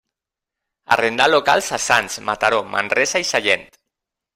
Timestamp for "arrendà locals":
0.95-1.69